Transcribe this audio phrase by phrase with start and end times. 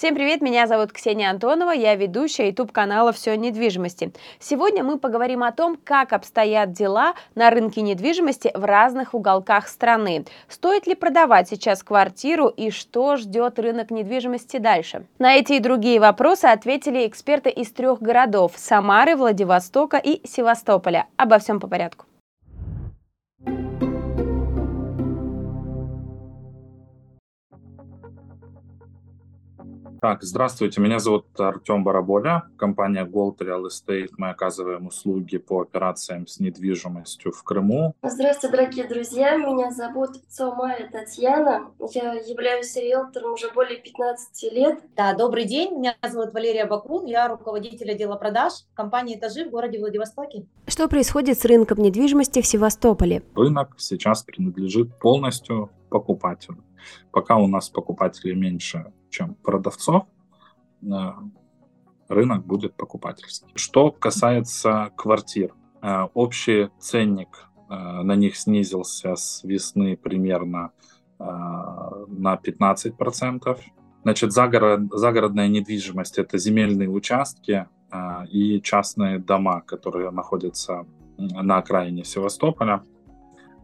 [0.00, 4.14] Всем привет, меня зовут Ксения Антонова, я ведущая YouTube-канала «Все о недвижимости».
[4.38, 10.24] Сегодня мы поговорим о том, как обстоят дела на рынке недвижимости в разных уголках страны.
[10.48, 15.04] Стоит ли продавать сейчас квартиру и что ждет рынок недвижимости дальше?
[15.18, 21.08] На эти и другие вопросы ответили эксперты из трех городов– Самары, Владивостока и Севастополя.
[21.18, 22.06] Обо всем по порядку.
[30.00, 34.08] Так, здравствуйте, меня зовут Артем Бараболя, компания Gold Real Estate.
[34.16, 37.94] Мы оказываем услуги по операциям с недвижимостью в Крыму.
[38.02, 41.70] Здравствуйте, дорогие друзья, меня зовут Цомая Татьяна.
[41.92, 44.80] Я являюсь риэлтором уже более 15 лет.
[44.96, 49.80] Да, добрый день, меня зовут Валерия Бакун, я руководитель отдела продаж компании «Этажи» в городе
[49.80, 50.46] Владивостоке.
[50.66, 53.22] Что происходит с рынком недвижимости в Севастополе?
[53.34, 56.64] Рынок сейчас принадлежит полностью покупателю.
[57.10, 60.04] Пока у нас покупателей меньше, чем продавцов,
[60.82, 60.86] э,
[62.08, 63.52] рынок будет покупательский.
[63.54, 70.72] Что касается квартир, э, общий ценник э, на них снизился с весны примерно
[71.18, 73.58] на 15%.
[74.04, 77.66] Значит, загород, загородная недвижимость– это земельные участки
[78.30, 80.86] и частные дома, которые находятся
[81.18, 82.82] на окраине Севастополя.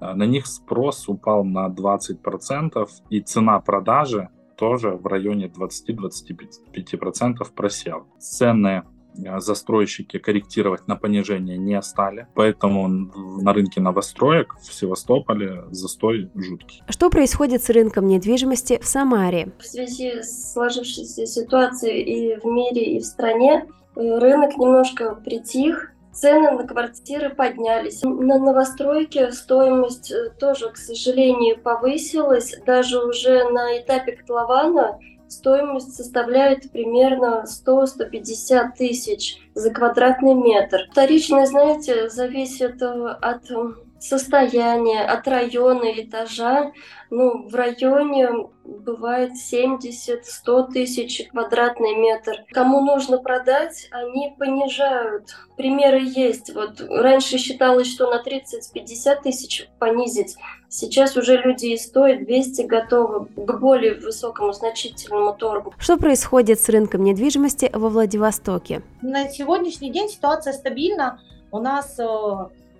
[0.00, 8.06] На них спрос упал на 20%, и цена продажи тоже в районе 20-25% просел.
[8.18, 8.82] Цены
[9.18, 16.82] э, застройщики корректировать на понижение не стали, поэтому на рынке новостроек в Севастополе застой жуткий.
[16.88, 19.52] Что происходит с рынком недвижимости в Самаре?
[19.58, 25.92] В связи с сложившейся ситуацией и в мире, и в стране э, рынок немножко притих,
[26.16, 28.02] Цены на квартиры поднялись.
[28.02, 32.54] На новостройке стоимость э, тоже, к сожалению, повысилась.
[32.64, 40.88] Даже уже на этапе котлована стоимость составляет примерно 100-150 тысяч за квадратный метр.
[40.90, 42.86] Вторичное, знаете, зависит э,
[43.20, 43.50] от
[43.98, 46.72] состояние, от района, этажа.
[47.10, 48.28] Ну, в районе
[48.64, 52.44] бывает 70-100 тысяч квадратный метр.
[52.52, 55.36] Кому нужно продать, они понижают.
[55.56, 56.52] Примеры есть.
[56.54, 60.36] Вот раньше считалось, что на 30-50 тысяч понизить.
[60.68, 65.72] Сейчас уже люди и 100, и 200 готовы к более высокому значительному торгу.
[65.78, 68.82] Что происходит с рынком недвижимости во Владивостоке?
[69.00, 71.20] На сегодняшний день ситуация стабильна.
[71.52, 72.04] У нас э,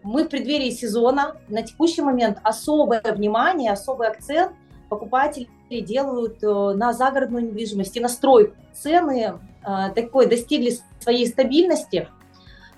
[0.07, 1.37] мы в преддверии сезона.
[1.49, 4.53] На текущий момент особое внимание, особый акцент
[4.89, 8.55] покупатели делают э, на загородную недвижимость и на стройку.
[8.73, 9.35] Цены
[9.65, 12.09] э, такой достигли своей стабильности,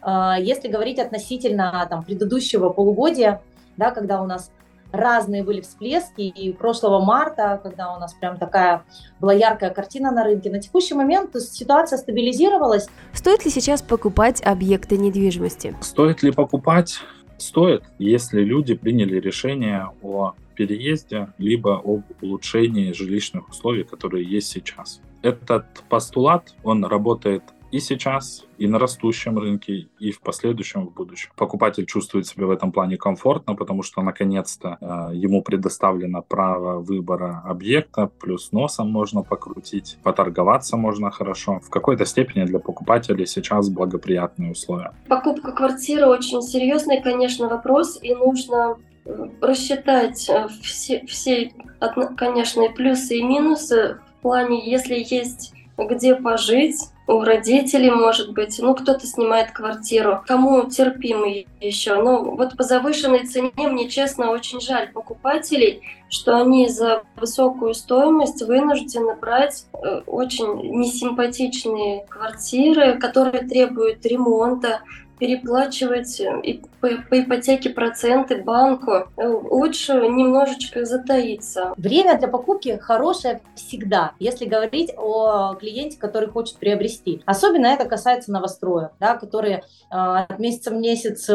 [0.03, 3.43] э, если говорить относительно там, предыдущего полугодия,
[3.77, 4.50] да, когда у нас
[4.91, 8.84] разные были всплески, и прошлого марта, когда у нас прям такая
[9.21, 10.50] была яркая картина на рынке.
[10.50, 12.88] На текущий момент ситуация стабилизировалась.
[13.12, 15.77] Стоит ли сейчас покупать объекты недвижимости?
[15.83, 17.00] Стоит ли покупать?
[17.38, 25.00] Стоит, если люди приняли решение о переезде, либо об улучшении жилищных условий, которые есть сейчас.
[25.22, 31.31] Этот постулат, он работает и сейчас, и на растущем рынке, и в последующем, в будущем.
[31.37, 37.43] Покупатель чувствует себя в этом плане комфортно, потому что наконец-то э, ему предоставлено право выбора
[37.45, 41.61] объекта, плюс носом можно покрутить, поторговаться можно хорошо.
[41.61, 44.93] В какой-то степени для покупателей сейчас благоприятные условия.
[45.09, 51.53] Покупка квартиры очень серьезный, конечно, вопрос, и нужно э, рассчитать э, все, все,
[52.17, 55.53] конечно, плюсы и минусы в плане, если есть
[55.84, 61.97] где пожить, у родителей, может быть, ну, кто-то снимает квартиру, кому терпимый еще.
[61.97, 65.81] Ну, вот по завышенной цене мне, честно, очень жаль покупателей,
[66.11, 74.83] что они за высокую стоимость вынуждены брать э, очень несимпатичные квартиры, которые требуют ремонта,
[75.19, 81.75] переплачивать и по, по ипотеке проценты банку, лучше немножечко затаиться.
[81.77, 87.23] Время для покупки хорошее всегда, если говорить о клиенте, который хочет приобрести.
[87.26, 91.35] Особенно это касается новостроек, да, которые э, от месяца в месяц э,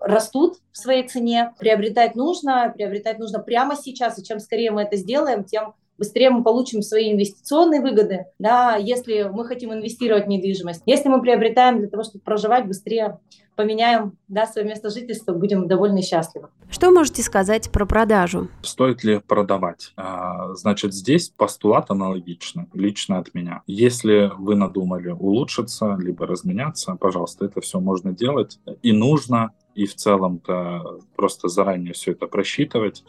[0.00, 1.54] растут в своей цене.
[1.58, 6.42] Приобретать нужно, приобретать нужно прямо сейчас, и чем скорее мы это сделаем, тем быстрее мы
[6.42, 10.82] получим свои инвестиционные выгоды, да, если мы хотим инвестировать в недвижимость.
[10.84, 13.20] Если мы приобретаем для того, чтобы проживать, быстрее
[13.54, 16.48] поменяем да, свое место жительства, будем довольны и счастливы.
[16.70, 18.48] Что можете сказать про продажу?
[18.62, 19.92] Стоит ли продавать?
[19.96, 23.62] А, значит, здесь постулат аналогичный, лично от меня.
[23.68, 29.94] Если вы надумали улучшиться, либо разменяться, пожалуйста, это все можно делать и нужно, и в
[29.94, 33.04] целом-то просто заранее все это просчитывать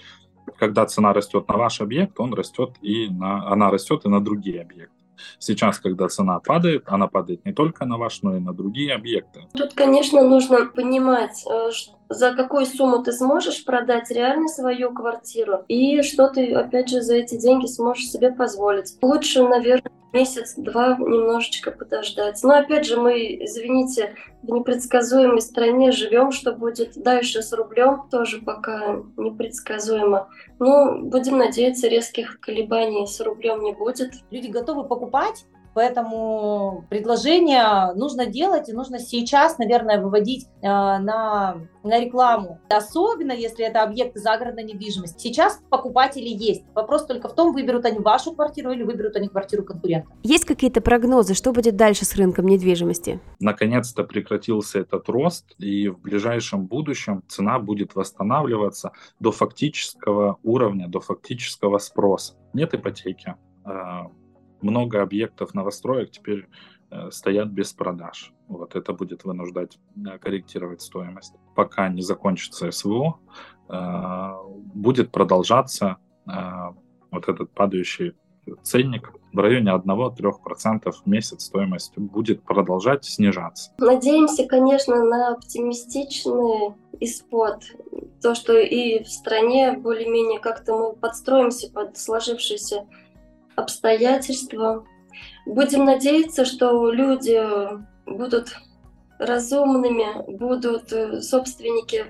[0.64, 4.62] когда цена растет на ваш объект, он растет и на, она растет и на другие
[4.62, 4.96] объекты.
[5.40, 9.42] Сейчас, когда цена падает, она падает не только на ваш, но и на другие объекты.
[9.54, 11.72] Тут, конечно, нужно понимать, э,
[12.14, 17.16] за какую сумму ты сможешь продать реально свою квартиру и что ты, опять же, за
[17.16, 18.98] эти деньги сможешь себе позволить.
[19.02, 22.42] Лучше, наверное, месяц-два немножечко подождать.
[22.44, 28.40] Но опять же, мы, извините, в непредсказуемой стране живем, что будет дальше с рублем, тоже
[28.40, 30.30] пока непредсказуемо.
[30.60, 34.12] Но будем надеяться, резких колебаний с рублем не будет.
[34.30, 42.00] Люди готовы покупать, Поэтому предложение нужно делать и нужно сейчас, наверное, выводить э, на, на
[42.00, 42.60] рекламу.
[42.70, 45.20] Особенно, если это объекты загородной недвижимости.
[45.20, 46.64] Сейчас покупатели есть.
[46.76, 50.10] Вопрос только в том, выберут они вашу квартиру или выберут они квартиру конкурента.
[50.24, 53.20] Есть какие-то прогнозы, что будет дальше с рынком недвижимости?
[53.40, 61.00] Наконец-то прекратился этот рост, и в ближайшем будущем цена будет восстанавливаться до фактического уровня, до
[61.00, 62.36] фактического спроса.
[62.54, 64.08] Нет ипотеки а,
[64.64, 66.48] много объектов новостроек теперь
[66.90, 68.34] э, стоят без продаж.
[68.48, 71.36] Вот это будет вынуждать э, корректировать стоимость.
[71.56, 73.20] Пока не закончится СВО,
[73.70, 74.34] э,
[74.74, 75.98] будет продолжаться
[77.12, 78.14] вот этот падающий
[78.62, 83.72] ценник в районе 1-3% в месяц стоимость будет продолжать снижаться.
[83.80, 87.64] Надеемся, конечно, на оптимистичный исход.
[88.22, 92.86] То, что и в стране более-менее как-то мы подстроимся под сложившийся
[93.56, 94.86] обстоятельства.
[95.46, 97.40] Будем надеяться, что люди
[98.06, 98.56] будут
[99.20, 102.06] разумными, будут э, собственники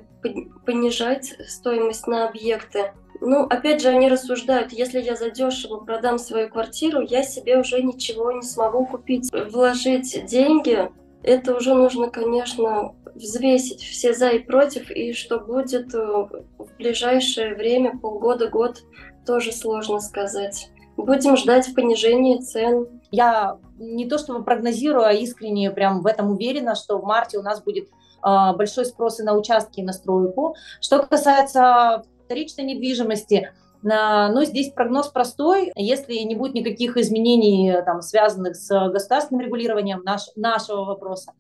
[0.65, 2.93] понижать стоимость на объекты.
[3.21, 8.31] Ну, опять же, они рассуждают, если я задешево продам свою квартиру, я себе уже ничего
[8.31, 9.29] не смогу купить.
[9.31, 10.89] Вложить деньги,
[11.23, 17.55] это уже нужно, конечно, взвесить все за и против, и что будет э, в ближайшее
[17.55, 18.83] время, полгода-год,
[19.25, 20.69] тоже сложно сказать.
[20.97, 22.87] Будем ждать понижения цен.
[23.11, 27.41] Я не то чтобы прогнозирую, а искренне прям в этом уверена, что в марте у
[27.41, 30.55] нас будет э, большой спрос и на участки, и на стройку.
[30.81, 33.51] Что касается вторичной недвижимости,
[33.85, 35.73] ну, здесь прогноз простой.
[35.75, 41.33] Если не будет никаких изменений, там, связанных с государственным регулированием наш, нашего вопроса,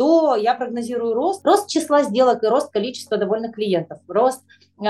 [0.00, 4.40] то я прогнозирую рост, рост числа сделок и рост количества довольных клиентов, рост
[4.78, 4.82] э,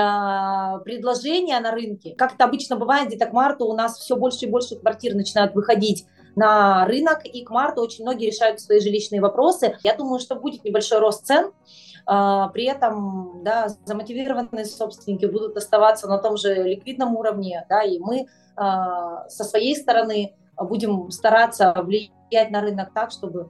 [0.85, 2.15] предложения на рынке.
[2.17, 5.53] Как это обычно бывает, где-то к марту у нас все больше и больше квартир начинают
[5.53, 6.05] выходить
[6.37, 9.77] на рынок, и к марту очень многие решают свои жилищные вопросы.
[9.83, 11.51] Я думаю, что будет небольшой рост цен,
[12.05, 17.99] а, при этом да, замотивированные собственники будут оставаться на том же ликвидном уровне, да, и
[17.99, 23.49] мы а, со своей стороны будем стараться влиять на рынок так, чтобы